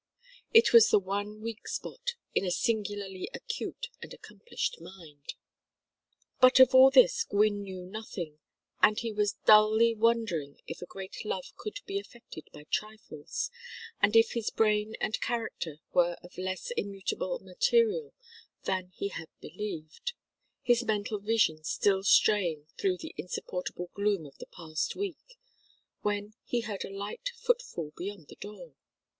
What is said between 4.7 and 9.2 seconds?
mind. But of all this Gwynne knew nothing, and he